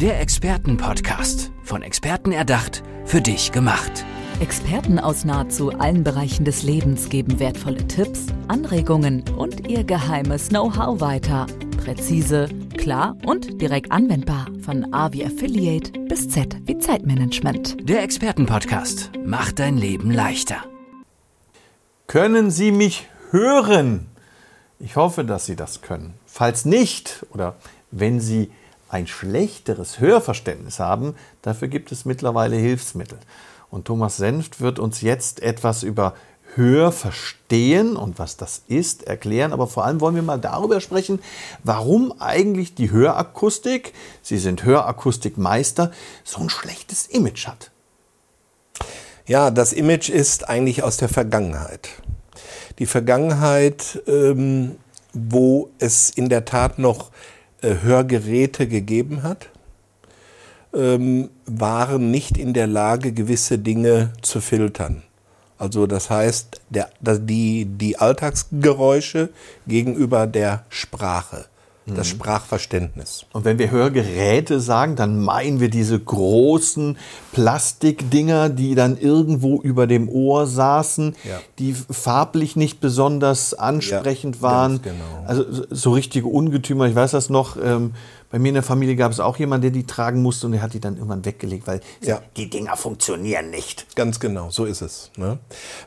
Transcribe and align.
Der 0.00 0.20
Expertenpodcast. 0.20 1.50
Von 1.64 1.82
Experten 1.82 2.30
erdacht, 2.30 2.84
für 3.04 3.20
dich 3.20 3.50
gemacht. 3.50 4.04
Experten 4.38 5.00
aus 5.00 5.24
nahezu 5.24 5.72
allen 5.72 6.04
Bereichen 6.04 6.44
des 6.44 6.62
Lebens 6.62 7.08
geben 7.08 7.40
wertvolle 7.40 7.84
Tipps, 7.88 8.26
Anregungen 8.46 9.24
und 9.36 9.66
ihr 9.66 9.82
geheimes 9.82 10.50
Know-how 10.50 11.00
weiter. 11.00 11.48
Präzise, 11.82 12.48
klar 12.76 13.16
und 13.26 13.60
direkt 13.60 13.90
anwendbar. 13.90 14.46
Von 14.60 14.94
A 14.94 15.12
wie 15.12 15.26
Affiliate 15.26 15.90
bis 16.08 16.28
Z 16.28 16.56
wie 16.62 16.78
Zeitmanagement. 16.78 17.76
Der 17.88 18.04
Expertenpodcast 18.04 19.10
macht 19.24 19.58
dein 19.58 19.76
Leben 19.76 20.12
leichter. 20.12 20.62
Können 22.06 22.52
Sie 22.52 22.70
mich 22.70 23.08
hören? 23.32 24.06
Ich 24.78 24.94
hoffe, 24.94 25.24
dass 25.24 25.46
Sie 25.46 25.56
das 25.56 25.82
können. 25.82 26.14
Falls 26.24 26.64
nicht 26.64 27.26
oder 27.32 27.56
wenn 27.90 28.20
Sie 28.20 28.52
ein 28.88 29.06
schlechteres 29.06 30.00
Hörverständnis 30.00 30.78
haben, 30.78 31.14
dafür 31.42 31.68
gibt 31.68 31.92
es 31.92 32.04
mittlerweile 32.04 32.56
Hilfsmittel. 32.56 33.18
Und 33.70 33.84
Thomas 33.84 34.16
Senft 34.16 34.60
wird 34.60 34.78
uns 34.78 35.02
jetzt 35.02 35.42
etwas 35.42 35.82
über 35.82 36.14
Hörverstehen 36.54 37.96
und 37.96 38.18
was 38.18 38.36
das 38.36 38.62
ist 38.66 39.04
erklären. 39.04 39.52
Aber 39.52 39.66
vor 39.66 39.84
allem 39.84 40.00
wollen 40.00 40.14
wir 40.14 40.22
mal 40.22 40.40
darüber 40.40 40.80
sprechen, 40.80 41.20
warum 41.62 42.12
eigentlich 42.18 42.74
die 42.74 42.90
Hörakustik, 42.90 43.92
Sie 44.22 44.38
sind 44.38 44.64
Hörakustikmeister, 44.64 45.92
so 46.24 46.40
ein 46.40 46.50
schlechtes 46.50 47.06
Image 47.06 47.46
hat. 47.46 47.70
Ja, 49.26 49.50
das 49.50 49.74
Image 49.74 50.08
ist 50.08 50.48
eigentlich 50.48 50.82
aus 50.82 50.96
der 50.96 51.10
Vergangenheit. 51.10 51.90
Die 52.78 52.86
Vergangenheit, 52.86 54.02
ähm, 54.06 54.76
wo 55.12 55.70
es 55.78 56.10
in 56.10 56.28
der 56.28 56.44
Tat 56.44 56.78
noch 56.78 57.10
Hörgeräte 57.62 58.66
gegeben 58.66 59.22
hat, 59.22 59.48
ähm, 60.74 61.30
waren 61.46 62.10
nicht 62.10 62.36
in 62.38 62.52
der 62.52 62.66
Lage, 62.66 63.12
gewisse 63.12 63.58
Dinge 63.58 64.12
zu 64.22 64.40
filtern. 64.40 65.02
Also 65.58 65.86
das 65.86 66.08
heißt, 66.08 66.60
der, 66.70 66.90
die, 67.00 67.64
die 67.64 67.98
Alltagsgeräusche 67.98 69.30
gegenüber 69.66 70.26
der 70.26 70.64
Sprache 70.68 71.46
das 71.96 72.08
mhm. 72.08 72.16
Sprachverständnis. 72.16 73.24
Und 73.32 73.44
wenn 73.44 73.58
wir 73.58 73.70
Hörgeräte 73.70 74.60
sagen, 74.60 74.96
dann 74.96 75.22
meinen 75.22 75.60
wir 75.60 75.70
diese 75.70 75.98
großen 75.98 76.96
Plastikdinger, 77.32 78.48
die 78.48 78.74
dann 78.74 78.98
irgendwo 78.98 79.60
über 79.60 79.86
dem 79.86 80.08
Ohr 80.08 80.46
saßen, 80.46 81.16
ja. 81.24 81.40
die 81.58 81.74
farblich 81.74 82.56
nicht 82.56 82.80
besonders 82.80 83.54
ansprechend 83.54 84.36
ja, 84.36 84.42
waren. 84.42 84.82
Genau. 84.82 85.24
Also 85.26 85.44
so 85.70 85.92
richtige 85.92 86.26
Ungetümer. 86.26 86.86
Ich 86.86 86.94
weiß 86.94 87.12
das 87.12 87.30
noch. 87.30 87.56
Ähm, 87.62 87.92
bei 88.30 88.38
mir 88.38 88.48
in 88.48 88.54
der 88.54 88.62
Familie 88.62 88.94
gab 88.94 89.10
es 89.10 89.20
auch 89.20 89.38
jemanden, 89.38 89.62
der 89.62 89.70
die 89.70 89.86
tragen 89.86 90.22
musste 90.22 90.46
und 90.46 90.52
der 90.52 90.60
hat 90.60 90.74
die 90.74 90.80
dann 90.80 90.96
irgendwann 90.96 91.24
weggelegt, 91.24 91.66
weil 91.66 91.80
ja. 92.02 92.20
die 92.36 92.50
Dinger 92.50 92.76
funktionieren 92.76 93.50
nicht. 93.50 93.96
Ganz 93.96 94.20
genau, 94.20 94.50
so 94.50 94.66
ist 94.66 94.82
es. 94.82 95.10
Ne? 95.16 95.38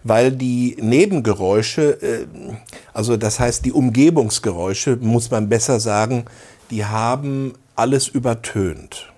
Weil 0.04 0.32
die 0.32 0.76
Nebengeräusche, 0.80 2.02
äh, 2.02 2.26
also 2.94 3.16
das 3.16 3.40
heißt 3.40 3.64
die 3.66 3.72
Umgebungsgeräusche, 3.72 4.98
muss 5.00 5.30
man 5.30 5.50
besser 5.50 5.80
sagen, 5.80 6.26
die 6.72 6.86
haben 6.86 7.54
alles 7.76 8.08
übertönt. 8.08 9.12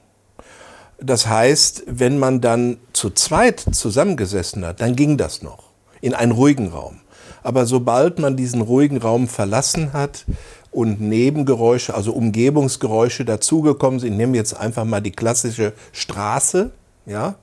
Das 0.99 1.27
heißt, 1.27 1.83
wenn 1.87 2.19
man 2.19 2.41
dann 2.41 2.77
zu 2.91 3.09
zweit 3.09 3.59
zusammengesessen 3.71 4.65
hat, 4.65 4.81
dann 4.81 4.95
ging 4.95 5.17
das 5.17 5.41
noch 5.41 5.71
in 6.01 6.13
einen 6.13 6.31
ruhigen 6.33 6.69
Raum. 6.69 6.99
Aber 7.41 7.65
sobald 7.65 8.19
man 8.19 8.37
diesen 8.37 8.61
ruhigen 8.61 8.97
Raum 8.97 9.27
verlassen 9.27 9.93
hat 9.93 10.25
und 10.73 10.99
Nebengeräusche, 10.99 11.93
also 11.93 12.13
Umgebungsgeräusche 12.13 13.25
dazugekommen 13.25 13.99
sind. 13.99 14.13
Ich 14.13 14.17
nehme 14.17 14.35
jetzt 14.35 14.55
einfach 14.55 14.85
mal 14.85 15.01
die 15.01 15.11
klassische 15.11 15.73
Straße, 15.91 16.71
ja, 17.05 17.35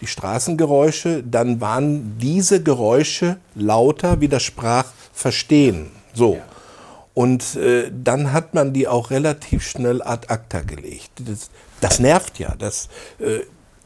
die 0.00 0.06
Straßengeräusche, 0.06 1.22
dann 1.22 1.60
waren 1.60 2.18
diese 2.18 2.62
Geräusche 2.62 3.38
lauter 3.54 4.20
wie 4.20 4.28
das 4.28 4.42
Sprachverstehen. 4.42 5.90
So. 6.12 6.38
Und 7.14 7.56
äh, 7.56 7.90
dann 7.92 8.32
hat 8.32 8.54
man 8.54 8.72
die 8.72 8.88
auch 8.88 9.10
relativ 9.10 9.66
schnell 9.66 10.02
ad 10.02 10.28
acta 10.28 10.60
gelegt. 10.60 11.10
Das, 11.24 11.50
das 11.80 11.98
nervt 12.00 12.38
ja. 12.38 12.54
Das, 12.58 12.88
äh, 13.18 13.40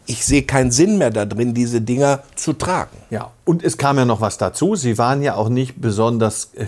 ich 0.07 0.25
sehe 0.25 0.45
keinen 0.45 0.71
Sinn 0.71 0.99
mehr 0.99 1.11
darin, 1.11 1.53
diese 1.53 1.81
Dinger 1.81 2.23
zu 2.35 2.53
tragen. 2.53 2.97
Ja, 3.11 3.33
und 3.45 3.63
es 3.65 3.77
kam 3.77 3.99
ja 3.99 4.05
noch 4.05 4.21
was 4.21 4.39
dazu. 4.39 4.77
Sie 4.77 4.97
waren 4.99 5.23
ja 5.23 5.35
auch 5.35 5.49
nicht 5.49 5.81
besonders 5.81 6.51
äh, 6.55 6.67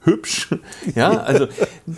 hübsch. 0.00 0.48
Ja, 0.94 1.10
also, 1.18 1.46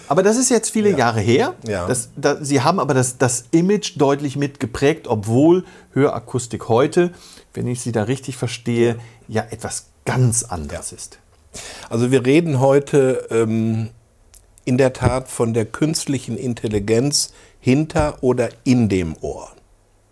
aber 0.09 0.23
das 0.23 0.37
ist 0.37 0.51
jetzt 0.51 0.71
viele 0.71 0.91
ja. 0.91 0.99
Jahre 0.99 1.21
her. 1.21 1.55
Ja. 1.67 1.87
Das, 1.87 2.11
das, 2.17 2.39
Sie 2.41 2.61
haben 2.61 2.81
aber 2.81 2.95
das, 2.95 3.19
das 3.19 3.45
Image 3.53 3.95
deutlich 3.97 4.37
mitgeprägt, 4.37 5.07
obwohl 5.07 5.65
Hörakustik 5.93 6.69
heute, 6.69 7.13
wenn 7.55 7.67
ich 7.67 7.81
Sie 7.81 7.93
da 7.93 8.05
richtig 8.05 8.37
verstehe, 8.37 8.99
ja 9.29 9.47
etwas 9.51 9.87
ganz 10.05 10.43
anderes 10.43 10.91
ja. 10.91 10.97
ist. 10.97 11.19
Also 11.91 12.11
wir 12.11 12.25
reden 12.27 12.61
heute 12.61 13.27
ähm, 13.31 13.91
in 14.65 14.79
der 14.79 14.93
Tat 14.93 15.29
von 15.29 15.55
der 15.55 15.65
künstlichen 15.65 16.37
Intelligenz 16.37 17.33
hinter 17.61 18.19
oder 18.23 18.49
in 18.65 18.89
dem 18.89 19.15
Ohr. 19.21 19.53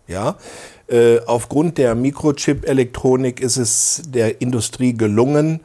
Ja, 0.06 0.36
äh, 0.88 1.20
aufgrund 1.20 1.78
der 1.78 1.94
Mikrochip-Elektronik 1.94 3.40
ist 3.40 3.56
es 3.56 4.02
der 4.06 4.40
Industrie 4.40 4.92
gelungen, 4.92 5.60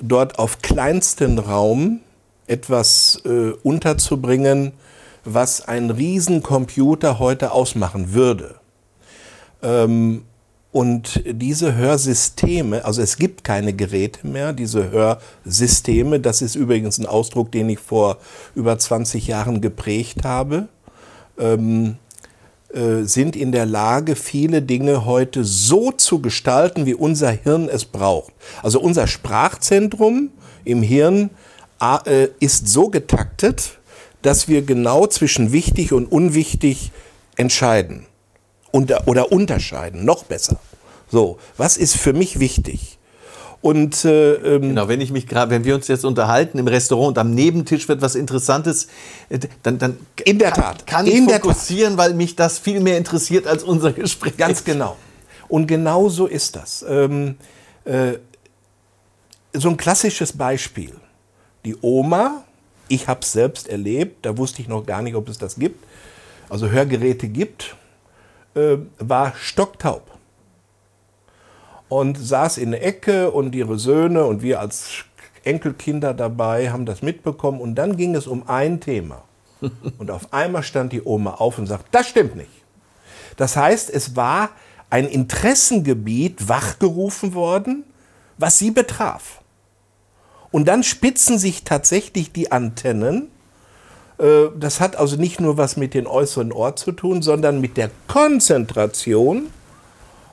dort 0.00 0.38
auf 0.38 0.60
kleinsten 0.62 1.38
Raum 1.38 2.00
etwas 2.46 3.20
äh, 3.24 3.50
unterzubringen, 3.62 4.72
was 5.24 5.66
ein 5.66 5.90
Riesencomputer 5.90 7.18
heute 7.18 7.52
ausmachen 7.52 8.12
würde. 8.12 8.56
Ähm, 9.62 10.22
und 10.72 11.22
diese 11.24 11.74
Hörsysteme, 11.74 12.84
also 12.84 13.00
es 13.00 13.16
gibt 13.16 13.44
keine 13.44 13.72
Geräte 13.72 14.26
mehr, 14.26 14.52
diese 14.52 14.90
Hörsysteme, 14.90 16.20
das 16.20 16.42
ist 16.42 16.54
übrigens 16.54 16.98
ein 16.98 17.06
Ausdruck, 17.06 17.50
den 17.50 17.70
ich 17.70 17.78
vor 17.78 18.18
über 18.54 18.78
20 18.78 19.26
Jahren 19.26 19.62
geprägt 19.62 20.24
habe. 20.24 20.68
Ähm, 21.38 21.96
äh, 22.76 23.04
sind 23.04 23.36
in 23.36 23.52
der 23.52 23.64
Lage, 23.64 24.16
viele 24.16 24.60
Dinge 24.60 25.06
heute 25.06 25.44
so 25.44 25.92
zu 25.92 26.20
gestalten, 26.20 26.84
wie 26.84 26.94
unser 26.94 27.30
Hirn 27.30 27.70
es 27.70 27.86
braucht. 27.86 28.32
Also 28.62 28.80
unser 28.80 29.06
Sprachzentrum 29.06 30.30
im 30.64 30.82
Hirn 30.82 31.30
äh, 31.80 32.28
ist 32.38 32.68
so 32.68 32.88
getaktet, 32.88 33.78
dass 34.20 34.48
wir 34.48 34.60
genau 34.60 35.06
zwischen 35.06 35.52
wichtig 35.52 35.92
und 35.92 36.06
unwichtig 36.06 36.92
entscheiden 37.36 38.06
oder 38.72 39.32
unterscheiden, 39.32 40.04
noch 40.04 40.24
besser. 40.24 40.58
So, 41.10 41.38
was 41.56 41.78
ist 41.78 41.96
für 41.96 42.12
mich 42.12 42.40
wichtig? 42.40 42.95
Und 43.66 44.04
äh, 44.04 44.34
ähm, 44.34 44.62
genau, 44.62 44.86
wenn 44.86 45.00
ich 45.00 45.10
mich 45.10 45.26
gerade, 45.26 45.50
wenn 45.50 45.64
wir 45.64 45.74
uns 45.74 45.88
jetzt 45.88 46.04
unterhalten 46.04 46.56
im 46.56 46.68
Restaurant 46.68 47.08
und 47.08 47.18
am 47.18 47.32
Nebentisch 47.32 47.88
wird 47.88 48.00
was 48.00 48.14
Interessantes, 48.14 48.86
äh, 49.28 49.40
dann, 49.64 49.80
dann 49.80 49.96
in 50.24 50.38
der 50.38 50.52
Tat 50.52 50.86
kann, 50.86 51.04
kann 51.04 51.06
ich 51.08 51.28
fokussieren, 51.28 51.98
weil 51.98 52.14
mich 52.14 52.36
das 52.36 52.60
viel 52.60 52.78
mehr 52.78 52.96
interessiert 52.96 53.48
als 53.48 53.64
unser 53.64 53.92
Gespräch. 53.92 54.36
Ganz 54.36 54.62
genau. 54.62 54.96
Und 55.48 55.66
genau 55.66 56.08
so 56.08 56.28
ist 56.28 56.54
das. 56.54 56.84
Ähm, 56.88 57.38
äh, 57.84 58.12
so 59.52 59.68
ein 59.68 59.76
klassisches 59.76 60.32
Beispiel: 60.32 60.92
Die 61.64 61.74
Oma, 61.80 62.44
ich 62.86 63.08
habe 63.08 63.22
es 63.22 63.32
selbst 63.32 63.66
erlebt, 63.66 64.24
da 64.26 64.38
wusste 64.38 64.62
ich 64.62 64.68
noch 64.68 64.86
gar 64.86 65.02
nicht, 65.02 65.16
ob 65.16 65.28
es 65.28 65.38
das 65.38 65.56
gibt, 65.56 65.84
also 66.48 66.70
Hörgeräte 66.70 67.26
gibt, 67.26 67.74
äh, 68.54 68.76
war 69.00 69.34
stocktaub 69.36 70.15
und 71.88 72.18
saß 72.18 72.58
in 72.58 72.72
der 72.72 72.84
Ecke 72.84 73.30
und 73.30 73.54
ihre 73.54 73.78
Söhne 73.78 74.24
und 74.24 74.42
wir 74.42 74.60
als 74.60 75.04
Enkelkinder 75.44 76.12
dabei 76.12 76.70
haben 76.70 76.86
das 76.86 77.02
mitbekommen 77.02 77.60
und 77.60 77.76
dann 77.76 77.96
ging 77.96 78.14
es 78.14 78.26
um 78.26 78.48
ein 78.48 78.80
Thema. 78.80 79.22
Und 79.98 80.10
auf 80.10 80.34
einmal 80.34 80.62
stand 80.62 80.92
die 80.92 81.02
Oma 81.02 81.36
auf 81.36 81.56
und 81.56 81.66
sagt, 81.66 81.86
das 81.92 82.06
stimmt 82.06 82.36
nicht. 82.36 82.50
Das 83.38 83.56
heißt, 83.56 83.88
es 83.88 84.14
war 84.14 84.50
ein 84.90 85.06
Interessengebiet 85.08 86.48
wachgerufen 86.48 87.32
worden, 87.32 87.84
was 88.36 88.58
sie 88.58 88.70
betraf. 88.70 89.40
Und 90.50 90.68
dann 90.68 90.82
spitzen 90.82 91.38
sich 91.38 91.64
tatsächlich 91.64 92.32
die 92.32 92.52
Antennen. 92.52 93.28
Äh, 94.18 94.46
das 94.58 94.80
hat 94.80 94.96
also 94.96 95.16
nicht 95.16 95.40
nur 95.40 95.56
was 95.56 95.76
mit 95.76 95.94
den 95.94 96.06
äußeren 96.06 96.52
Ohren 96.52 96.76
zu 96.76 96.92
tun, 96.92 97.22
sondern 97.22 97.60
mit 97.60 97.78
der 97.78 97.90
Konzentration 98.08 99.46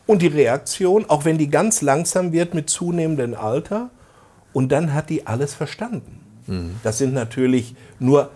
und 0.05 0.21
die 0.21 0.27
Reaktion, 0.27 1.09
auch 1.09 1.25
wenn 1.25 1.37
die 1.37 1.49
ganz 1.49 1.81
langsam 1.81 2.31
wird 2.31 2.53
mit 2.53 2.69
zunehmendem 2.69 3.35
Alter, 3.35 3.89
und 4.51 4.71
dann 4.71 4.93
hat 4.93 5.09
die 5.09 5.25
alles 5.25 5.53
verstanden. 5.53 6.19
Mhm. 6.45 6.75
Das 6.83 6.99
sind 6.99 7.13
natürlich 7.13 7.75
nur 7.99 8.29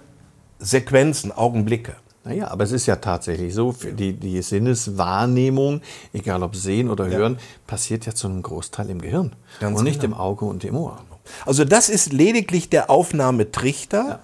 Sequenzen, 0.60 1.32
Augenblicke. 1.32 1.96
Naja, 2.24 2.50
aber 2.50 2.66
es 2.66 2.72
ist 2.74 2.88
ja 2.88 2.98
tatsächlich 2.98 3.54
so, 3.54 3.74
die, 3.74 4.14
die 4.14 4.42
Sinneswahrnehmung, 4.42 5.82
egal 6.12 6.44
ob 6.44 6.56
sehen 6.56 6.90
oder 6.90 7.08
hören, 7.08 7.34
ja. 7.36 7.40
passiert 7.68 8.06
ja 8.06 8.14
zu 8.14 8.28
einem 8.28 8.42
Großteil 8.42 8.90
im 8.90 9.00
Gehirn 9.00 9.34
Ganz 9.62 9.78
und 9.78 9.86
nicht 9.86 10.02
genau. 10.02 10.16
im 10.16 10.20
Auge 10.22 10.46
und 10.46 10.66
im 10.66 10.76
Ohr. 10.76 11.00
Also 11.46 11.64
das 11.64 11.88
ist 11.88 12.12
lediglich 12.12 12.70
der 12.70 12.90
Aufnahmetrichter. 12.90 14.08
Ja. 14.08 14.20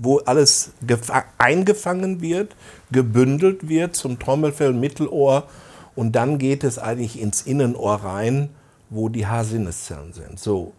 wo 0.00 0.18
alles 0.18 0.70
eingefangen 1.38 2.20
wird, 2.20 2.54
gebündelt 2.92 3.68
wird 3.68 3.96
zum 3.96 4.20
Trommelfell, 4.20 4.72
Mittelohr 4.72 5.48
und 5.98 6.12
dann 6.12 6.38
geht 6.38 6.62
es 6.62 6.78
eigentlich 6.78 7.20
ins 7.20 7.42
Innenohr 7.42 7.96
rein, 8.04 8.50
wo 8.88 9.08
die 9.08 9.26
Haarsinneszellen 9.26 10.12
sind. 10.12 10.38
So. 10.38 10.72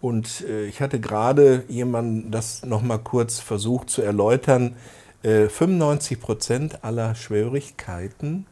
Und 0.00 0.46
äh, 0.48 0.64
ich 0.64 0.80
hatte 0.80 0.98
gerade 0.98 1.64
jemanden 1.68 2.30
das 2.30 2.64
noch 2.64 2.80
mal 2.80 2.96
kurz 2.96 3.38
versucht 3.38 3.90
zu 3.90 4.00
erläutern. 4.00 4.74
Äh, 5.22 5.50
95 5.50 6.18
Prozent 6.18 6.84
aller 6.84 7.14
Schwierigkeiten 7.14 8.46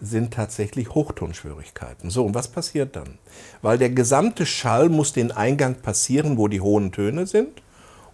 sind 0.00 0.32
tatsächlich 0.32 0.94
Hochtonschwierigkeiten. 0.94 2.08
So, 2.08 2.24
und 2.24 2.34
was 2.34 2.48
passiert 2.48 2.96
dann? 2.96 3.18
Weil 3.60 3.76
der 3.76 3.90
gesamte 3.90 4.46
Schall 4.46 4.88
muss 4.88 5.12
den 5.12 5.32
Eingang 5.32 5.74
passieren, 5.82 6.38
wo 6.38 6.48
die 6.48 6.62
hohen 6.62 6.92
Töne 6.92 7.26
sind. 7.26 7.60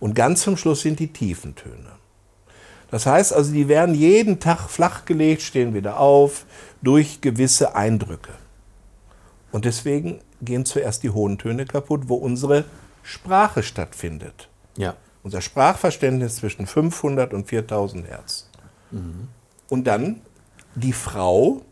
Und 0.00 0.16
ganz 0.16 0.42
zum 0.42 0.56
Schluss 0.56 0.80
sind 0.80 0.98
die 0.98 1.12
tiefen 1.12 1.54
Töne. 1.54 1.92
Das 2.94 3.06
heißt 3.06 3.32
also, 3.32 3.52
die 3.52 3.67
werden 3.67 3.93
jeden 3.96 4.38
Tag 4.38 4.70
flachgelegt, 4.70 5.43
stehen 5.43 5.75
wieder 5.75 5.99
auf, 5.99 6.46
durch 6.81 7.20
gewisse 7.20 7.75
Eindrücke. 7.75 8.31
Und 9.50 9.64
deswegen 9.64 10.20
gehen 10.41 10.64
zuerst 10.64 11.02
die 11.02 11.11
hohen 11.11 11.37
Töne 11.37 11.64
kaputt, 11.64 12.02
wo 12.06 12.14
unsere 12.14 12.62
Sprache 13.02 13.64
stattfindet. 13.64 14.49
Ja. 14.76 14.94
Unser 15.25 15.41
Sprachverständnis 15.41 16.37
zwischen 16.37 16.69
500 16.69 17.35
und 17.35 17.49
4000 17.49 18.06
Hertz. 18.06 18.49
Mhm. 18.93 19.26
Und 19.69 19.88
dann 19.88 20.20
die 20.76 20.93
Frau 20.93 21.62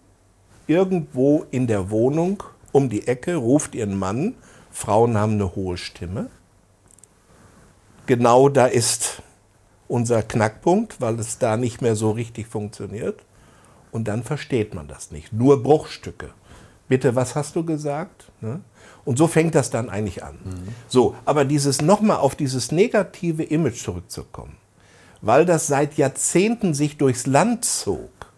irgendwo 0.67 1.47
in 1.53 1.69
der 1.69 1.91
Wohnung 1.91 2.43
um 2.73 2.89
die 2.89 3.07
Ecke, 3.07 3.37
ruft 3.37 3.77
ihren 3.77 3.97
Mann. 3.97 4.35
Frauen 4.73 5.17
haben 5.17 5.35
eine 5.35 5.55
hohe 5.55 5.77
Stimme. 5.77 6.31
Genau 8.07 8.49
da 8.49 8.67
ist 8.67 9.23
unser 9.93 10.23
Knackpunkt, 10.23 11.03
weil 11.03 11.21
es 11.21 11.37
da 11.37 11.59
nicht 11.59 11.83
mehr 11.83 11.97
so 11.97 12.12
richtig 12.12 12.47
funktioniert. 12.47 13.21
Und 13.91 14.09
dann 14.09 14.23
versteht 14.23 14.75
man 14.75 14.89
das 14.89 15.11
nicht. 15.11 15.35
Nur 15.35 15.62
Bruchstücke. 15.62 16.31
Bitte, 16.89 17.15
was 17.15 17.35
hast 17.35 17.56
du 17.56 17.65
gesagt? 17.65 18.33
Ne? 18.41 18.62
Und 19.05 19.19
so 19.19 19.27
fängt 19.27 19.55
das 19.55 19.69
dann 19.69 19.91
eigentlich 19.91 20.25
an. 20.25 20.39
Mhm. 20.43 20.69
So, 20.89 21.15
aber 21.27 21.44
dieses 21.44 21.83
nochmal 21.83 22.17
auf 22.17 22.35
dieses 22.35 22.73
negative 22.73 23.43
Image 23.43 23.85
zurückzukommen, 23.85 24.56
weil 25.21 25.44
das 25.44 25.67
seit 25.67 25.99
Jahrzehnten 25.99 26.73
sich 26.73 26.97
durchs 26.97 27.27
Land 27.27 27.67
zog 27.67 28.33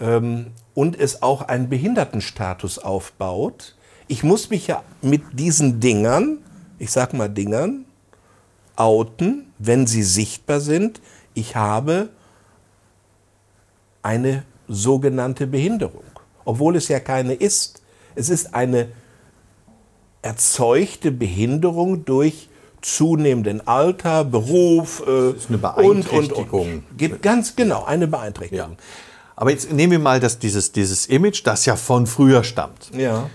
ähm, 0.00 0.48
und 0.74 0.98
es 0.98 1.22
auch 1.22 1.42
einen 1.42 1.68
Behindertenstatus 1.68 2.80
aufbaut. 2.80 3.76
Ich 4.08 4.24
muss 4.24 4.50
mich 4.50 4.66
ja 4.66 4.82
mit 5.02 5.22
diesen 5.38 5.78
Dingern, 5.78 6.38
ich 6.80 6.90
sag 6.90 7.12
mal 7.12 7.28
Dingern, 7.28 7.84
outen, 8.74 9.45
wenn 9.58 9.86
sie 9.86 10.02
sichtbar 10.02 10.60
sind. 10.60 11.00
Ich 11.34 11.56
habe 11.56 12.10
eine 14.02 14.44
sogenannte 14.68 15.46
Behinderung, 15.46 16.04
obwohl 16.44 16.76
es 16.76 16.88
ja 16.88 17.00
keine 17.00 17.34
ist. 17.34 17.82
Es 18.14 18.28
ist 18.28 18.54
eine 18.54 18.88
erzeugte 20.22 21.12
Behinderung 21.12 22.04
durch 22.04 22.48
zunehmenden 22.82 23.66
Alter, 23.66 24.24
Beruf 24.24 25.02
äh, 25.06 25.32
das 25.32 25.42
ist 25.42 25.48
eine 25.48 25.58
Beeinträchtigung. 25.58 26.84
Und, 26.90 27.00
und, 27.00 27.12
und. 27.12 27.22
Ganz 27.22 27.56
genau, 27.56 27.84
eine 27.84 28.06
Beeinträchtigung. 28.06 28.72
Ja. 28.72 28.76
Aber 29.34 29.50
jetzt 29.50 29.72
nehmen 29.72 29.92
wir 29.92 29.98
mal 29.98 30.18
das, 30.18 30.38
dieses, 30.38 30.72
dieses 30.72 31.06
Image, 31.06 31.42
das 31.44 31.66
ja 31.66 31.76
von 31.76 32.06
früher 32.06 32.42
stammt. 32.42 32.90
Ja. 32.96 33.28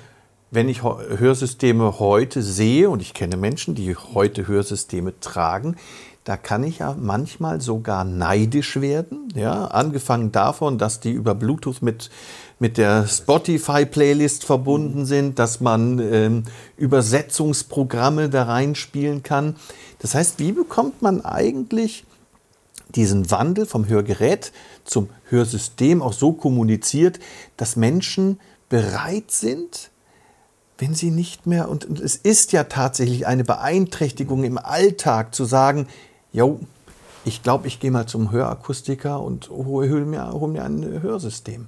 Wenn 0.49 0.67
ich 0.67 0.83
Hörsysteme 0.83 1.99
heute 1.99 2.41
sehe, 2.41 2.89
und 2.89 3.01
ich 3.01 3.13
kenne 3.13 3.37
Menschen, 3.37 3.75
die 3.75 3.95
heute 3.95 4.47
Hörsysteme 4.47 5.17
tragen, 5.19 5.77
da 6.23 6.37
kann 6.37 6.63
ich 6.63 6.79
ja 6.79 6.95
manchmal 6.99 7.61
sogar 7.61 8.03
neidisch 8.03 8.79
werden. 8.79 9.29
Ja? 9.35 9.65
Angefangen 9.65 10.31
davon, 10.31 10.77
dass 10.77 10.99
die 10.99 11.11
über 11.11 11.33
Bluetooth 11.33 11.81
mit, 11.81 12.11
mit 12.59 12.77
der 12.77 13.07
Spotify-Playlist 13.07 14.45
verbunden 14.45 15.05
sind, 15.05 15.39
dass 15.39 15.61
man 15.61 15.99
ähm, 15.99 16.43
Übersetzungsprogramme 16.77 18.29
da 18.29 18.43
reinspielen 18.43 19.23
kann. 19.23 19.55
Das 19.99 20.13
heißt, 20.13 20.37
wie 20.37 20.51
bekommt 20.51 21.01
man 21.01 21.25
eigentlich 21.25 22.05
diesen 22.93 23.31
Wandel 23.31 23.65
vom 23.65 23.87
Hörgerät 23.87 24.51
zum 24.83 25.09
Hörsystem 25.29 26.01
auch 26.01 26.13
so 26.13 26.33
kommuniziert, 26.33 27.19
dass 27.57 27.75
Menschen 27.75 28.39
bereit 28.69 29.31
sind, 29.31 29.89
wenn 30.77 30.93
sie 30.93 31.11
nicht 31.11 31.45
mehr, 31.45 31.69
und 31.69 31.99
es 31.99 32.15
ist 32.15 32.51
ja 32.53 32.63
tatsächlich 32.63 33.27
eine 33.27 33.43
Beeinträchtigung 33.43 34.43
im 34.43 34.57
Alltag 34.57 35.33
zu 35.35 35.45
sagen, 35.45 35.87
jo, 36.31 36.59
ich 37.23 37.43
glaube, 37.43 37.67
ich 37.67 37.79
gehe 37.79 37.91
mal 37.91 38.07
zum 38.07 38.31
Hörakustiker 38.31 39.21
und 39.21 39.49
hole 39.49 40.05
mir, 40.05 40.31
hol 40.31 40.49
mir 40.49 40.63
ein 40.63 41.01
Hörsystem. 41.01 41.67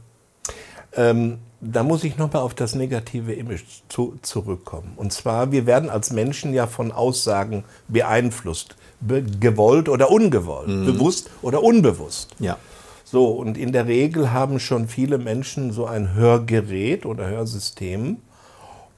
Ähm, 0.95 1.39
da 1.62 1.83
muss 1.83 2.04
ich 2.04 2.18
nochmal 2.18 2.42
auf 2.42 2.54
das 2.54 2.75
negative 2.75 3.33
Image 3.33 3.63
zu, 3.88 4.15
zurückkommen. 4.21 4.94
Und 4.95 5.13
zwar, 5.13 5.51
wir 5.51 5.65
werden 5.65 5.89
als 5.89 6.12
Menschen 6.12 6.54
ja 6.54 6.68
von 6.68 6.92
Aussagen 6.92 7.63
beeinflusst, 7.88 8.75
be 9.00 9.24
gewollt 9.24 9.89
oder 9.89 10.12
ungewollt, 10.12 10.68
mhm. 10.68 10.86
bewusst 10.86 11.30
oder 11.42 11.63
unbewusst. 11.63 12.36
Ja. 12.39 12.57
So, 13.06 13.27
und 13.27 13.57
in 13.57 13.71
der 13.71 13.88
Regel 13.88 14.31
haben 14.31 14.60
schon 14.60 14.88
viele 14.88 15.18
Menschen 15.18 15.71
so 15.71 15.86
ein 15.86 16.13
Hörgerät 16.13 17.06
oder 17.06 17.27
Hörsystem. 17.27 18.18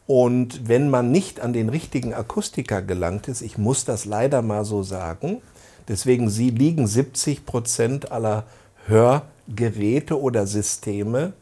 Und 0.08 0.68
wenn 0.68 0.90
man 0.90 1.12
nicht 1.12 1.40
an 1.42 1.54
den 1.54 1.70
richtigen 1.70 2.14
Akustiker 2.14 2.82
gelangt 2.82 3.28
ist, 3.28 3.42
ich 3.42 3.58
muss 3.58 3.86
das 3.86 4.06
leider 4.06 4.42
mal 4.42 4.64
so 4.64 4.84
sagen, 4.84 5.42
deswegen 5.88 6.30
sie 6.30 6.50
liegen 6.50 6.88
70 6.88 7.46
Prozent 7.46 8.12
aller 8.12 8.44
Hörgeräte 8.88 10.20
oder 10.20 10.48
Systeme 10.48 11.34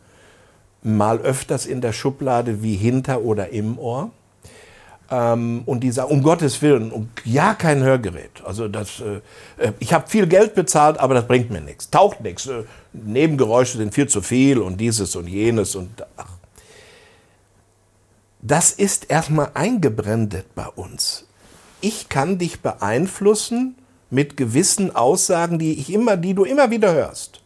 mal 0.84 1.20
öfters 1.20 1.66
in 1.66 1.82
der 1.82 1.94
Schublade 1.94 2.62
wie 2.62 2.76
hinter 2.76 3.22
oder 3.22 3.50
im 3.50 3.78
Ohr. 3.80 4.12
Ähm, 5.10 5.64
und 5.66 5.82
die 5.82 5.92
sagen, 5.92 6.12
um 6.12 6.24
Gottes 6.24 6.62
Willen, 6.62 6.92
um, 6.92 7.10
ja, 7.24 7.54
kein 7.54 7.84
Hörgerät. 7.84 8.42
Also 8.46 8.68
das, 8.68 9.02
äh, 9.02 9.22
äh 9.58 9.74
ich 9.80 9.94
habe 9.94 10.10
viel 10.10 10.28
Geld 10.28 10.56
bezahlt, 10.56 10.98
aber 11.00 11.14
das 11.14 11.28
bringt 11.28 11.52
mir 11.52 11.62
nichts. 11.62 11.90
Taucht 11.90 12.22
nichts. 12.22 12.48
Äh, 12.48 12.64
Nebengeräusche 12.94 13.78
sind 13.78 13.94
viel 13.94 14.08
zu 14.08 14.22
viel 14.22 14.60
und 14.60 14.80
dieses 14.80 15.16
und 15.16 15.28
jenes 15.28 15.76
und 15.76 15.90
ach. 16.18 16.38
Das 18.42 18.72
ist 18.72 19.10
erstmal 19.10 19.52
eingebrandet 19.54 20.54
bei 20.54 20.68
uns. 20.68 21.26
Ich 21.80 22.10
kann 22.10 22.38
dich 22.38 22.62
beeinflussen 22.62 23.76
mit 24.14 24.38
gewissen 24.38 24.96
Aussagen, 24.96 25.58
die 25.58 25.74
ich 25.74 25.92
immer, 25.92 26.18
die 26.18 26.36
du 26.36 26.44
immer 26.44 26.70
wieder 26.70 26.94
hörst. 26.94 27.42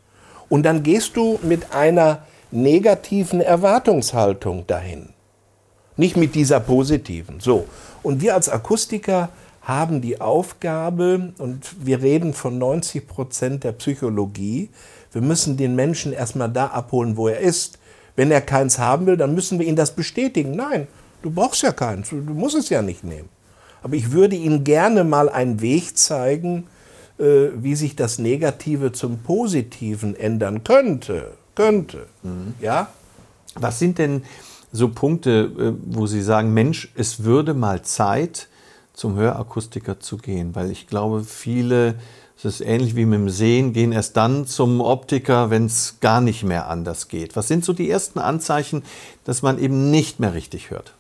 Und 0.50 0.64
dann 0.64 0.84
gehst 0.84 1.16
du 1.16 1.40
mit 1.42 1.74
einer 1.74 2.24
negativen 2.51 3.41
Erwartungshaltung 3.41 4.68
dahin. 4.68 5.10
Nicht 5.96 6.18
mit 6.18 6.36
dieser 6.36 6.60
positiven. 6.60 7.39
So. 7.39 7.65
Und 8.03 8.22
wir 8.22 8.36
als 8.36 8.50
Akustiker 8.50 9.30
haben 9.62 10.01
die 10.01 10.22
Aufgabe, 10.22 11.34
und 11.38 11.75
wir 11.80 12.01
reden 12.01 12.34
von 12.34 12.58
90 12.58 13.08
Prozent 13.08 13.63
der 13.63 13.72
Psychologie, 13.74 14.70
wir 15.12 15.22
müssen 15.22 15.58
den 15.58 15.75
Menschen 15.75 16.13
erstmal 16.13 16.50
da 16.50 16.68
abholen, 16.68 17.18
wo 17.18 17.30
er 17.30 17.39
ist. 17.39 17.80
Wenn 18.15 18.30
er 18.30 18.41
keins 18.41 18.77
haben 18.77 19.06
will, 19.06 19.18
dann 19.18 19.34
müssen 19.34 19.58
wir 19.58 19.65
ihn 19.65 19.75
das 19.75 19.96
bestätigen. 19.96 20.56
Nein, 20.56 20.88
du 21.22 21.32
brauchst 21.32 21.63
ja 21.63 21.72
keins, 21.72 22.10
du 22.10 22.18
musst 22.18 22.56
es 22.56 22.70
ja 22.70 22.82
nicht 22.82 23.03
nehmen. 23.03 23.30
Aber 23.81 23.96
ich 23.96 24.12
würde 24.12 24.36
Ihnen 24.36 24.63
gerne 24.63 25.03
mal 25.03 25.29
einen 25.29 25.62
Weg 25.62 25.98
zeigen, 25.98 26.67
äh, 27.19 27.50
wie 27.55 27.75
sich 27.75 27.96
das 27.96 28.19
Negative 28.19 28.91
zum 28.91 29.19
Positiven 29.19 30.15
ändern 30.15 30.63
könnte. 30.63 31.31
Könnte. 31.55 32.05
Mhm. 32.22 32.53
Ja? 32.62 32.89
Was 33.55 33.79
sind 33.79 33.98
denn 33.98 34.24
so 34.72 34.89
Punkte, 34.89 35.51
äh, 35.57 35.74
wo 35.86 36.05
Sie 36.05 36.22
sagen, 36.22 36.53
Mensch, 36.53 36.91
es 36.96 37.24
würde 37.24 37.53
mal 37.53 37.81
Zeit, 37.81 38.48
zum 38.93 39.15
Hörakustiker 39.15 40.00
zu 40.00 40.17
gehen? 40.17 40.53
Weil 40.53 40.69
ich 40.69 40.88
glaube, 40.88 41.24
viele, 41.24 41.96
es 42.38 42.46
ist 42.46 42.62
ähnlich 42.62 42.96
wie 42.96 43.05
mit 43.05 43.19
dem 43.19 43.29
Sehen, 43.29 43.74
gehen 43.74 43.91
erst 43.91 44.17
dann 44.17 44.46
zum 44.46 44.79
Optiker, 44.81 45.50
wenn 45.50 45.65
es 45.65 45.98
gar 46.00 46.22
nicht 46.22 46.43
mehr 46.43 46.69
anders 46.69 47.07
geht. 47.07 47.36
Was 47.36 47.48
sind 47.48 47.65
so 47.65 47.74
die 47.74 47.89
ersten 47.89 48.19
Anzeichen, 48.19 48.84
dass 49.24 49.41
man 49.41 49.57
eben 49.57 49.89
nicht 49.89 50.19
mehr 50.19 50.36
richtig 50.36 50.69
hört? 50.69 50.93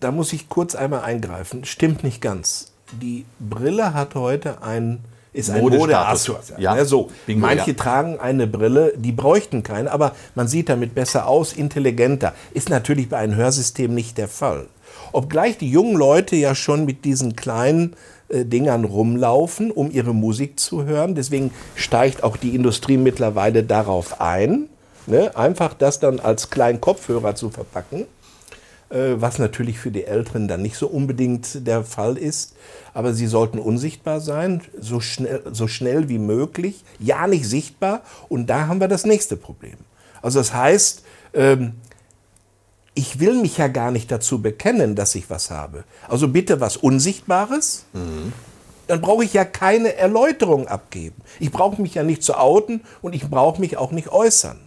Da 0.00 0.12
muss 0.12 0.32
ich 0.32 0.48
kurz 0.48 0.74
einmal 0.74 1.02
eingreifen. 1.02 1.64
Stimmt 1.64 2.04
nicht 2.04 2.20
ganz. 2.20 2.72
Die 3.00 3.24
Brille 3.38 3.94
hat 3.94 4.14
heute 4.14 4.62
ein 4.62 5.00
ist 5.32 5.50
ein 5.50 5.60
Modeaccessoire. 5.60 6.42
Ja. 6.56 6.76
ja. 6.76 6.84
so. 6.84 7.10
Bingo, 7.26 7.46
Manche 7.46 7.70
ja. 7.72 7.76
tragen 7.76 8.18
eine 8.18 8.46
Brille, 8.46 8.94
die 8.96 9.12
bräuchten 9.12 9.62
keine, 9.62 9.90
aber 9.90 10.12
man 10.34 10.48
sieht 10.48 10.68
damit 10.68 10.94
besser 10.94 11.28
aus, 11.28 11.52
intelligenter. 11.52 12.34
Ist 12.54 12.70
natürlich 12.70 13.08
bei 13.08 13.18
einem 13.18 13.36
Hörsystem 13.36 13.94
nicht 13.94 14.18
der 14.18 14.28
Fall. 14.28 14.66
Obgleich 15.12 15.58
die 15.58 15.70
jungen 15.70 15.96
Leute 15.96 16.36
ja 16.36 16.54
schon 16.54 16.84
mit 16.84 17.04
diesen 17.04 17.36
kleinen 17.36 17.94
äh, 18.28 18.44
Dingern 18.44 18.84
rumlaufen, 18.84 19.70
um 19.70 19.90
ihre 19.90 20.14
Musik 20.14 20.58
zu 20.58 20.84
hören. 20.84 21.14
Deswegen 21.14 21.50
steigt 21.74 22.24
auch 22.24 22.36
die 22.36 22.54
Industrie 22.54 22.96
mittlerweile 22.96 23.62
darauf 23.64 24.20
ein, 24.20 24.68
ne? 25.06 25.36
einfach 25.36 25.74
das 25.74 26.00
dann 26.00 26.20
als 26.20 26.50
kleinen 26.50 26.80
Kopfhörer 26.80 27.34
zu 27.34 27.50
verpacken. 27.50 28.06
Äh, 28.90 29.14
was 29.16 29.38
natürlich 29.38 29.78
für 29.78 29.90
die 29.90 30.04
Älteren 30.04 30.48
dann 30.48 30.62
nicht 30.62 30.76
so 30.76 30.86
unbedingt 30.86 31.66
der 31.66 31.84
Fall 31.84 32.16
ist. 32.16 32.56
Aber 32.94 33.12
sie 33.12 33.26
sollten 33.26 33.58
unsichtbar 33.58 34.20
sein, 34.20 34.62
so 34.78 35.00
schnell, 35.00 35.42
so 35.52 35.68
schnell 35.68 36.08
wie 36.08 36.18
möglich, 36.18 36.84
ja 36.98 37.26
nicht 37.26 37.46
sichtbar. 37.46 38.02
Und 38.28 38.46
da 38.46 38.66
haben 38.66 38.80
wir 38.80 38.88
das 38.88 39.04
nächste 39.04 39.36
Problem. 39.36 39.76
Also 40.22 40.38
das 40.38 40.52
heißt, 40.54 41.02
ähm, 41.34 41.74
ich 42.94 43.20
will 43.20 43.34
mich 43.34 43.58
ja 43.58 43.68
gar 43.68 43.90
nicht 43.90 44.10
dazu 44.10 44.42
bekennen, 44.42 44.96
dass 44.96 45.14
ich 45.14 45.30
was 45.30 45.50
habe. 45.50 45.84
Also 46.08 46.26
bitte 46.28 46.60
was 46.60 46.76
Unsichtbares. 46.76 47.84
Mhm. 47.92 48.32
Dann 48.88 49.02
brauche 49.02 49.22
ich 49.22 49.34
ja 49.34 49.44
keine 49.44 49.94
Erläuterung 49.96 50.66
abgeben. 50.66 51.16
Ich 51.38 51.52
brauche 51.52 51.80
mich 51.80 51.94
ja 51.94 52.02
nicht 52.02 52.22
zu 52.22 52.38
outen 52.38 52.80
und 53.02 53.14
ich 53.14 53.28
brauche 53.28 53.60
mich 53.60 53.76
auch 53.76 53.92
nicht 53.92 54.08
äußern. 54.08 54.58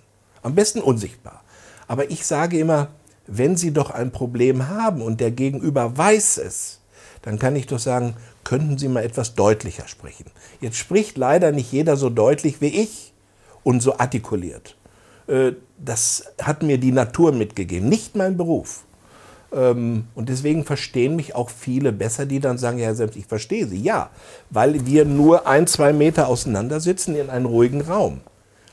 Am 0.43 0.55
besten 0.55 0.79
unsichtbar. 0.79 1.43
Aber 1.87 2.09
ich 2.09 2.25
sage 2.25 2.57
immer, 2.57 2.89
wenn 3.27 3.55
Sie 3.55 3.71
doch 3.71 3.91
ein 3.91 4.11
Problem 4.11 4.67
haben 4.67 5.01
und 5.01 5.19
der 5.19 5.31
Gegenüber 5.31 5.97
weiß 5.97 6.37
es, 6.37 6.79
dann 7.21 7.39
kann 7.39 7.55
ich 7.55 7.67
doch 7.67 7.79
sagen, 7.79 8.15
könnten 8.43 8.77
Sie 8.77 8.87
mal 8.87 9.03
etwas 9.03 9.35
deutlicher 9.35 9.87
sprechen. 9.87 10.25
Jetzt 10.59 10.77
spricht 10.77 11.17
leider 11.17 11.51
nicht 11.51 11.71
jeder 11.71 11.97
so 11.97 12.09
deutlich 12.09 12.61
wie 12.61 12.81
ich 12.81 13.13
und 13.63 13.81
so 13.81 13.97
artikuliert. 13.97 14.75
Äh, 15.27 15.53
das 15.77 16.25
hat 16.41 16.63
mir 16.63 16.77
die 16.77 16.91
Natur 16.91 17.31
mitgegeben, 17.31 17.89
nicht 17.89 18.15
mein 18.15 18.37
Beruf. 18.37 18.83
Ähm, 19.53 20.05
und 20.15 20.29
deswegen 20.29 20.63
verstehen 20.63 21.15
mich 21.15 21.35
auch 21.35 21.49
viele 21.49 21.91
besser, 21.91 22.25
die 22.25 22.39
dann 22.39 22.57
sagen, 22.57 22.77
ja, 22.77 22.93
Senft, 22.93 23.15
ich 23.15 23.25
verstehe 23.25 23.67
Sie. 23.67 23.81
Ja, 23.81 24.09
weil 24.49 24.85
wir 24.85 25.05
nur 25.05 25.47
ein, 25.47 25.67
zwei 25.67 25.93
Meter 25.93 26.27
auseinander 26.27 26.79
sitzen 26.79 27.15
in 27.15 27.29
einem 27.29 27.45
ruhigen 27.45 27.81
Raum. 27.81 28.21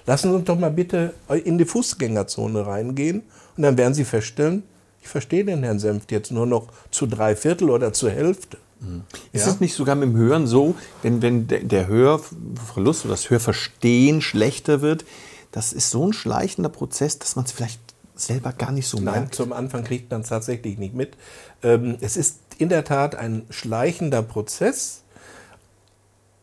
Lassen 0.09 0.31
Sie 0.31 0.37
uns 0.37 0.47
doch 0.47 0.59
mal 0.59 0.71
bitte 0.71 1.13
in 1.45 1.59
die 1.59 1.67
Fußgängerzone 1.67 2.67
reingehen 2.67 3.25
und 3.59 3.63
dann 3.63 3.77
werden 3.77 3.93
Sie 3.93 4.07
feststellen, 4.07 4.63
ich 5.03 5.09
verstehe 5.09 5.45
den 5.45 5.63
Herrn 5.63 5.79
Senft 5.79 6.13
jetzt 6.13 6.33
nur 6.33 6.47
noch 6.47 6.69
zu 6.91 7.07
drei 7.07 7.37
Viertel 7.37 7.69
oder 7.69 7.93
zur 7.93 8.11
Hälfte. 8.11 8.57
Mhm. 8.81 9.03
Ist 9.33 9.45
ja? 9.45 9.53
es 9.53 9.61
nicht 9.61 9.75
sogar 9.75 9.97
mit 9.97 10.09
dem 10.09 10.17
Hören 10.17 10.47
so, 10.47 10.77
wenn, 11.03 11.21
wenn 11.21 11.47
der 11.47 11.89
Hörverlust 11.89 13.05
oder 13.05 13.13
das 13.13 13.29
Hörverstehen 13.29 14.23
schlechter 14.23 14.81
wird, 14.81 15.05
das 15.53 15.75
ist 15.75 15.91
so 15.91 16.07
ein 16.07 16.15
schleichender 16.15 16.71
Prozess, 16.71 17.19
dass 17.19 17.37
man 17.37 17.45
es 17.45 17.53
vielleicht 17.53 17.81
selber 18.15 18.55
gar 18.55 18.73
nicht 18.73 18.89
so 18.89 18.97
merkt? 18.97 19.19
Nein, 19.19 19.33
zum 19.33 19.53
Anfang 19.53 19.85
kriegt 19.85 20.11
man 20.11 20.23
es 20.23 20.31
tatsächlich 20.31 20.79
nicht 20.79 20.95
mit. 20.95 21.19
Ähm, 21.63 21.99
es 22.01 22.17
ist 22.17 22.39
in 22.57 22.71
der 22.71 22.85
Tat 22.85 23.15
ein 23.15 23.45
schleichender 23.51 24.23
Prozess. 24.23 25.03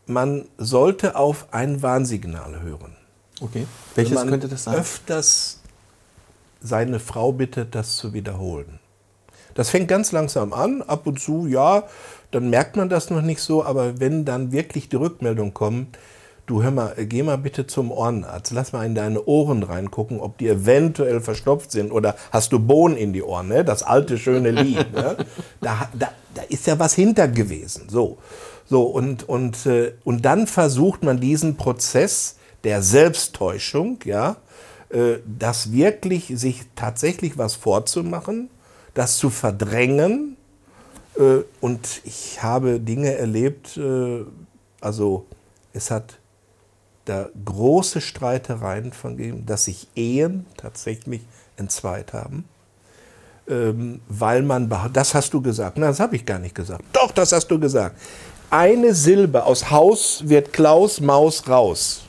Man 0.06 0.44
sollte 0.56 1.16
auf 1.16 1.48
ein 1.50 1.82
Warnsignal 1.82 2.62
hören. 2.62 2.96
Okay. 3.40 3.66
Welches 3.94 4.26
könnte 4.26 4.48
das 4.48 4.64
sein? 4.64 4.74
Öfters 4.76 5.60
seine 6.60 7.00
Frau 7.00 7.32
bittet, 7.32 7.74
das 7.74 7.96
zu 7.96 8.12
wiederholen. 8.12 8.80
Das 9.54 9.70
fängt 9.70 9.88
ganz 9.88 10.12
langsam 10.12 10.52
an, 10.52 10.82
ab 10.82 11.06
und 11.06 11.18
zu, 11.20 11.46
ja, 11.46 11.84
dann 12.30 12.50
merkt 12.50 12.76
man 12.76 12.88
das 12.88 13.08
noch 13.10 13.22
nicht 13.22 13.40
so, 13.40 13.64
aber 13.64 14.00
wenn 14.00 14.24
dann 14.24 14.52
wirklich 14.52 14.88
die 14.88 14.96
Rückmeldung 14.96 15.54
kommt, 15.54 15.98
du 16.46 16.62
hör 16.62 16.70
mal, 16.70 16.94
geh 17.06 17.22
mal 17.22 17.38
bitte 17.38 17.66
zum 17.66 17.90
Ohrenarzt, 17.90 18.52
lass 18.52 18.72
mal 18.72 18.84
in 18.84 18.94
deine 18.94 19.24
Ohren 19.24 19.62
reingucken, 19.62 20.20
ob 20.20 20.38
die 20.38 20.48
eventuell 20.48 21.20
verstopft 21.20 21.72
sind 21.72 21.90
oder 21.90 22.16
hast 22.30 22.52
du 22.52 22.58
Bohnen 22.58 22.96
in 22.96 23.12
die 23.12 23.22
Ohren, 23.22 23.48
ne? 23.48 23.64
das 23.64 23.82
alte 23.82 24.18
schöne 24.18 24.50
Lied. 24.50 24.92
Ne? 24.92 25.16
Da, 25.60 25.88
da, 25.98 26.10
da 26.34 26.42
ist 26.42 26.66
ja 26.66 26.78
was 26.78 26.94
hinter 26.94 27.26
gewesen. 27.26 27.88
So, 27.88 28.18
so 28.66 28.82
und, 28.82 29.28
und, 29.28 29.66
äh, 29.66 29.94
und 30.04 30.24
dann 30.24 30.46
versucht 30.46 31.02
man 31.02 31.18
diesen 31.18 31.56
Prozess 31.56 32.36
der 32.66 32.82
Selbsttäuschung, 32.82 34.00
ja, 34.04 34.38
äh, 34.88 35.18
das 35.24 35.70
wirklich 35.70 36.32
sich 36.34 36.64
tatsächlich 36.74 37.38
was 37.38 37.54
vorzumachen, 37.54 38.50
das 38.92 39.18
zu 39.18 39.30
verdrängen. 39.30 40.36
Äh, 41.16 41.44
und 41.60 42.00
ich 42.02 42.42
habe 42.42 42.80
Dinge 42.80 43.14
erlebt, 43.14 43.76
äh, 43.76 44.24
also 44.80 45.26
es 45.72 45.92
hat 45.92 46.18
da 47.04 47.28
große 47.44 48.00
Streitereien 48.00 48.92
von 48.92 49.16
gegeben, 49.16 49.46
dass 49.46 49.66
sich 49.66 49.86
Ehen 49.94 50.44
tatsächlich 50.56 51.20
entzweit 51.56 52.12
haben. 52.12 52.46
Ähm, 53.48 54.00
weil 54.08 54.42
man, 54.42 54.68
das 54.92 55.14
hast 55.14 55.32
du 55.32 55.40
gesagt, 55.40 55.78
Nein, 55.78 55.90
das 55.90 56.00
habe 56.00 56.16
ich 56.16 56.26
gar 56.26 56.40
nicht 56.40 56.56
gesagt. 56.56 56.82
Doch, 56.92 57.12
das 57.12 57.30
hast 57.30 57.46
du 57.46 57.60
gesagt. 57.60 57.96
Eine 58.50 58.92
Silbe 58.92 59.44
aus 59.44 59.70
Haus 59.70 60.22
wird 60.26 60.52
Klaus 60.52 61.00
Maus 61.00 61.48
raus. 61.48 62.05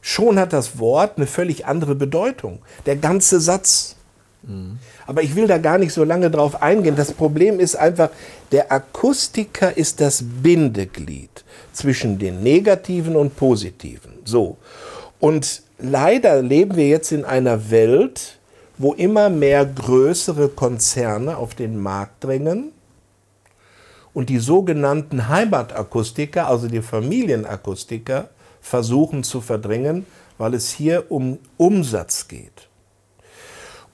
Schon 0.00 0.38
hat 0.38 0.52
das 0.52 0.78
Wort 0.78 1.16
eine 1.16 1.26
völlig 1.26 1.66
andere 1.66 1.94
Bedeutung. 1.94 2.60
Der 2.86 2.96
ganze 2.96 3.40
Satz. 3.40 3.96
Mhm. 4.42 4.78
Aber 5.06 5.22
ich 5.22 5.34
will 5.34 5.46
da 5.46 5.58
gar 5.58 5.78
nicht 5.78 5.92
so 5.92 6.04
lange 6.04 6.30
drauf 6.30 6.62
eingehen. 6.62 6.96
Das 6.96 7.12
Problem 7.12 7.60
ist 7.60 7.76
einfach, 7.76 8.10
der 8.52 8.72
Akustiker 8.72 9.76
ist 9.76 10.00
das 10.00 10.22
Bindeglied 10.22 11.44
zwischen 11.72 12.18
den 12.18 12.42
negativen 12.42 13.16
und 13.16 13.36
positiven. 13.36 14.12
So. 14.24 14.56
Und 15.18 15.62
leider 15.78 16.42
leben 16.42 16.76
wir 16.76 16.88
jetzt 16.88 17.12
in 17.12 17.24
einer 17.24 17.70
Welt, 17.70 18.38
wo 18.78 18.94
immer 18.94 19.28
mehr 19.28 19.66
größere 19.66 20.48
Konzerne 20.48 21.36
auf 21.36 21.54
den 21.54 21.78
Markt 21.78 22.24
drängen 22.24 22.72
und 24.14 24.30
die 24.30 24.38
sogenannten 24.38 25.28
Heimatakustiker, 25.28 26.48
also 26.48 26.66
die 26.66 26.80
Familienakustiker, 26.80 28.30
versuchen 28.60 29.24
zu 29.24 29.40
verdrängen, 29.40 30.06
weil 30.38 30.54
es 30.54 30.70
hier 30.70 31.10
um 31.10 31.38
Umsatz 31.56 32.28
geht. 32.28 32.68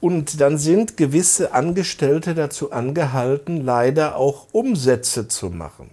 Und 0.00 0.40
dann 0.40 0.58
sind 0.58 0.96
gewisse 0.96 1.52
Angestellte 1.52 2.34
dazu 2.34 2.70
angehalten, 2.70 3.64
leider 3.64 4.16
auch 4.16 4.46
Umsätze 4.52 5.26
zu 5.26 5.50
machen. 5.50 5.90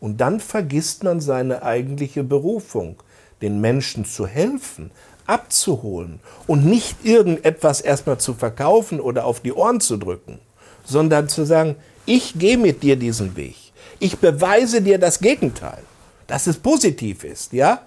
Und 0.00 0.20
dann 0.20 0.40
vergisst 0.40 1.02
man 1.02 1.20
seine 1.20 1.62
eigentliche 1.62 2.22
Berufung, 2.22 2.96
den 3.42 3.60
Menschen 3.60 4.04
zu 4.04 4.26
helfen, 4.26 4.90
abzuholen 5.26 6.20
und 6.46 6.64
nicht 6.64 7.04
irgendetwas 7.04 7.80
erstmal 7.80 8.18
zu 8.18 8.34
verkaufen 8.34 9.00
oder 9.00 9.24
auf 9.24 9.40
die 9.40 9.52
Ohren 9.52 9.80
zu 9.80 9.96
drücken, 9.96 10.38
sondern 10.84 11.28
zu 11.28 11.44
sagen, 11.44 11.76
ich 12.06 12.38
gehe 12.38 12.56
mit 12.56 12.82
dir 12.82 12.96
diesen 12.96 13.36
Weg. 13.36 13.56
Ich 13.98 14.18
beweise 14.18 14.80
dir 14.80 14.98
das 14.98 15.18
Gegenteil 15.18 15.82
dass 16.26 16.46
es 16.46 16.56
positiv 16.56 17.24
ist, 17.24 17.52
ja. 17.52 17.80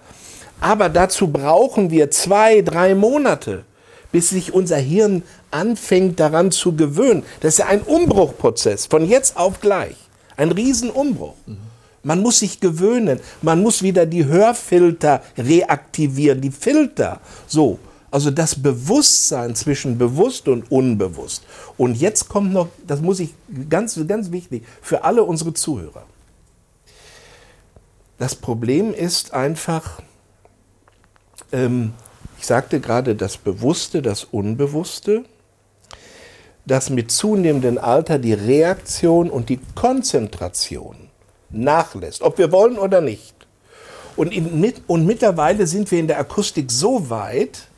Aber 0.60 0.88
dazu 0.88 1.28
brauchen 1.28 1.90
wir 1.90 2.10
zwei, 2.10 2.60
drei 2.60 2.94
Monate, 2.94 3.64
bis 4.12 4.30
sich 4.30 4.52
unser 4.52 4.76
Hirn 4.76 5.22
anfängt 5.50 6.20
daran 6.20 6.50
zu 6.50 6.76
gewöhnen. 6.76 7.22
Das 7.40 7.54
ist 7.54 7.58
ja 7.58 7.66
ein 7.66 7.82
Umbruchprozess 7.82 8.86
von 8.86 9.06
jetzt 9.06 9.36
auf 9.36 9.60
gleich. 9.60 9.96
Ein 10.36 10.52
Riesenumbruch. 10.52 11.34
Man 12.02 12.20
muss 12.20 12.38
sich 12.38 12.60
gewöhnen. 12.60 13.20
Man 13.42 13.62
muss 13.62 13.82
wieder 13.82 14.06
die 14.06 14.24
Hörfilter 14.24 15.22
reaktivieren, 15.36 16.40
die 16.40 16.50
Filter. 16.50 17.20
So. 17.46 17.78
Also 18.10 18.32
das 18.32 18.60
Bewusstsein 18.60 19.54
zwischen 19.54 19.96
bewusst 19.96 20.48
und 20.48 20.70
unbewusst. 20.70 21.44
Und 21.76 21.94
jetzt 21.94 22.28
kommt 22.28 22.52
noch, 22.52 22.68
das 22.84 23.00
muss 23.00 23.20
ich 23.20 23.34
ganz, 23.68 24.00
ganz 24.08 24.32
wichtig 24.32 24.64
für 24.82 25.04
alle 25.04 25.22
unsere 25.22 25.54
Zuhörer. 25.54 26.04
Das 28.20 28.34
Problem 28.34 28.92
ist 28.92 29.32
einfach, 29.32 30.02
ähm, 31.52 31.94
ich 32.38 32.44
sagte 32.44 32.78
gerade 32.78 33.16
das 33.16 33.38
Bewusste, 33.38 34.02
das 34.02 34.24
Unbewusste, 34.24 35.24
dass 36.66 36.90
mit 36.90 37.10
zunehmendem 37.10 37.78
Alter 37.78 38.18
die 38.18 38.34
Reaktion 38.34 39.30
und 39.30 39.48
die 39.48 39.58
Konzentration 39.74 41.08
nachlässt, 41.48 42.20
ob 42.20 42.36
wir 42.36 42.52
wollen 42.52 42.78
oder 42.78 43.00
nicht. 43.00 43.34
Und, 44.16 44.34
in, 44.34 44.74
und 44.86 45.06
mittlerweile 45.06 45.66
sind 45.66 45.90
wir 45.90 45.98
in 45.98 46.06
der 46.06 46.18
Akustik 46.18 46.70
so 46.70 47.08
weit, 47.08 47.68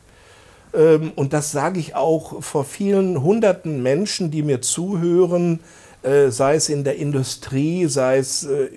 ähm, 0.73 1.13
und 1.15 1.31
das 1.31 1.53
sage 1.53 1.79
ich 1.79 1.95
auch 1.95 2.43
vor 2.43 2.65
vielen 2.65 3.23
hunderten 3.23 3.81
Menschen, 3.81 4.29
die 4.29 4.43
mir 4.43 4.61
zuhören, 4.61 5.61
äh, 6.01 6.31
sei 6.31 6.55
es 6.55 6.67
in 6.67 6.83
der 6.83 6.97
Industrie, 6.97 7.85
sei 7.85 8.17
es 8.17 8.43
äh, 8.43 8.67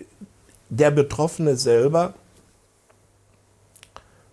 der 0.68 0.90
Betroffene 0.90 1.56
selber 1.56 2.14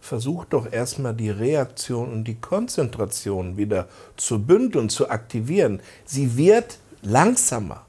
versucht 0.02 0.52
doch 0.52 0.72
erstmal 0.72 1.14
die 1.14 1.30
Reaktion 1.30 2.12
und 2.12 2.24
die 2.26 2.36
Konzentration 2.36 3.56
wieder 3.56 3.88
zu 4.18 4.44
bündeln, 4.44 4.90
zu 4.90 5.10
aktivieren. 5.10 5.80
Sie 6.06 6.36
wird 6.36 6.78
langsamer. 7.02 7.86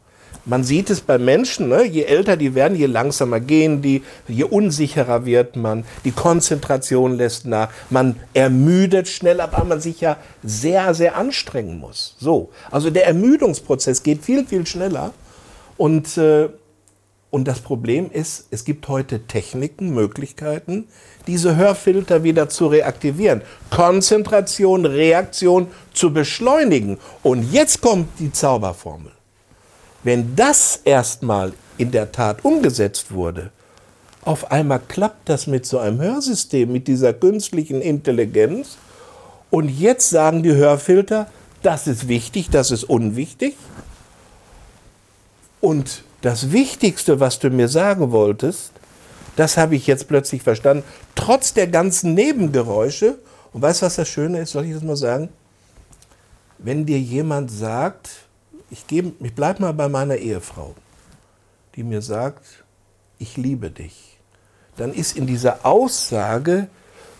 Man 0.46 0.62
sieht 0.62 0.90
es 0.90 1.00
bei 1.00 1.16
Menschen, 1.16 1.70
ne? 1.70 1.84
je 1.84 2.02
älter 2.02 2.36
die 2.36 2.54
werden, 2.54 2.76
je 2.76 2.86
langsamer 2.86 3.40
gehen 3.40 3.80
die, 3.80 4.02
je 4.28 4.44
unsicherer 4.44 5.24
wird 5.24 5.56
man, 5.56 5.84
die 6.04 6.12
Konzentration 6.12 7.16
lässt 7.16 7.46
nach, 7.46 7.70
man 7.88 8.16
ermüdet 8.34 9.08
schneller, 9.08 9.48
weil 9.52 9.64
man 9.64 9.80
sich 9.80 10.02
ja 10.02 10.18
sehr, 10.42 10.94
sehr 10.94 11.16
anstrengen 11.16 11.78
muss. 11.78 12.14
So, 12.18 12.50
also 12.70 12.90
der 12.90 13.06
Ermüdungsprozess 13.06 14.02
geht 14.02 14.22
viel, 14.22 14.46
viel 14.46 14.66
schneller 14.66 15.14
und 15.78 16.18
äh, 16.18 16.50
Und 17.34 17.48
das 17.48 17.58
Problem 17.58 18.12
ist, 18.12 18.46
es 18.52 18.64
gibt 18.64 18.86
heute 18.86 19.26
Techniken, 19.26 19.92
Möglichkeiten, 19.92 20.86
diese 21.26 21.56
Hörfilter 21.56 22.22
wieder 22.22 22.48
zu 22.48 22.68
reaktivieren. 22.68 23.42
Konzentration, 23.70 24.86
Reaktion 24.86 25.66
zu 25.92 26.12
beschleunigen. 26.12 26.96
Und 27.24 27.50
jetzt 27.52 27.80
kommt 27.80 28.20
die 28.20 28.30
Zauberformel. 28.30 29.10
Wenn 30.04 30.36
das 30.36 30.78
erstmal 30.84 31.54
in 31.76 31.90
der 31.90 32.12
Tat 32.12 32.44
umgesetzt 32.44 33.10
wurde, 33.10 33.50
auf 34.24 34.52
einmal 34.52 34.78
klappt 34.86 35.28
das 35.28 35.48
mit 35.48 35.66
so 35.66 35.80
einem 35.80 36.00
Hörsystem, 36.00 36.70
mit 36.70 36.86
dieser 36.86 37.12
künstlichen 37.14 37.80
Intelligenz. 37.80 38.78
Und 39.50 39.70
jetzt 39.70 40.08
sagen 40.08 40.44
die 40.44 40.54
Hörfilter, 40.54 41.26
das 41.64 41.88
ist 41.88 42.06
wichtig, 42.06 42.50
das 42.50 42.70
ist 42.70 42.84
unwichtig. 42.84 43.56
Und 45.60 46.03
das 46.24 46.52
Wichtigste, 46.52 47.20
was 47.20 47.38
du 47.38 47.50
mir 47.50 47.68
sagen 47.68 48.10
wolltest, 48.12 48.72
das 49.36 49.56
habe 49.56 49.76
ich 49.76 49.86
jetzt 49.86 50.08
plötzlich 50.08 50.42
verstanden, 50.42 50.84
trotz 51.14 51.54
der 51.54 51.66
ganzen 51.66 52.14
Nebengeräusche. 52.14 53.18
Und 53.52 53.62
weißt 53.62 53.82
du, 53.82 53.86
was 53.86 53.96
das 53.96 54.08
Schöne 54.08 54.40
ist? 54.40 54.52
Soll 54.52 54.64
ich 54.64 54.74
das 54.74 54.82
mal 54.82 54.96
sagen? 54.96 55.28
Wenn 56.58 56.86
dir 56.86 56.98
jemand 56.98 57.50
sagt, 57.50 58.10
ich, 58.70 58.84
ich 58.90 59.34
bleibe 59.34 59.62
mal 59.62 59.74
bei 59.74 59.88
meiner 59.88 60.16
Ehefrau, 60.16 60.74
die 61.74 61.82
mir 61.82 62.00
sagt, 62.00 62.64
ich 63.18 63.36
liebe 63.36 63.70
dich 63.70 64.14
dann 64.76 64.92
ist 64.92 65.16
in 65.16 65.26
dieser 65.26 65.64
Aussage 65.64 66.68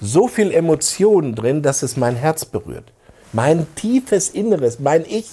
so 0.00 0.28
viel 0.28 0.50
Emotion 0.50 1.34
drin, 1.34 1.62
dass 1.62 1.82
es 1.82 1.96
mein 1.96 2.16
Herz 2.16 2.44
berührt. 2.44 2.92
Mein 3.32 3.66
tiefes 3.74 4.28
Inneres, 4.28 4.78
mein 4.80 5.04
Ich. 5.04 5.28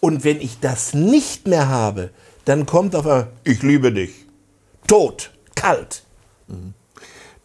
Und 0.00 0.24
wenn 0.24 0.40
ich 0.40 0.60
das 0.60 0.94
nicht 0.94 1.46
mehr 1.46 1.68
habe, 1.68 2.10
dann 2.48 2.64
kommt 2.64 2.96
auf 2.96 3.06
einmal, 3.06 3.28
ich 3.44 3.62
liebe 3.62 3.92
dich. 3.92 4.26
Tot, 4.86 5.32
kalt. 5.54 6.02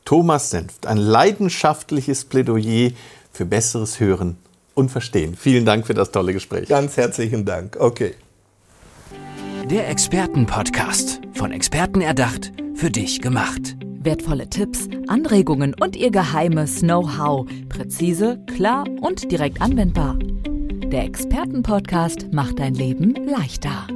Thomas 0.05 0.49
Senft, 0.49 0.87
ein 0.87 0.97
leidenschaftliches 0.97 2.23
Plädoyer 2.25 2.91
für 3.31 3.45
besseres 3.45 3.99
Hören 3.99 4.37
und 4.75 4.91
Verstehen. 4.91 5.35
Vielen 5.35 5.65
Dank 5.65 5.85
für 5.87 5.93
das 5.93 6.11
tolle 6.11 6.31
Gespräch. 6.31 6.69
Ganz 6.69 6.95
herzlichen 6.95 7.43
Dank. 7.43 7.75
Okay. 7.79 8.15
Der 9.69 9.89
Expertenpodcast, 9.89 11.19
von 11.33 11.51
Experten 11.51 12.01
erdacht 12.01 12.53
für 12.75 12.89
dich 12.89 13.21
gemacht. 13.21 13.75
Wertvolle 13.81 14.49
Tipps, 14.49 14.87
Anregungen 15.07 15.75
und 15.79 15.95
ihr 15.97 16.11
geheimes 16.11 16.79
Know-how. 16.79 17.45
Präzise, 17.67 18.39
klar 18.55 18.85
und 19.01 19.31
direkt 19.31 19.61
anwendbar. 19.61 20.17
Der 20.19 21.03
Expertenpodcast 21.03 22.31
macht 22.33 22.59
dein 22.59 22.73
Leben 22.73 23.15
leichter. 23.25 23.87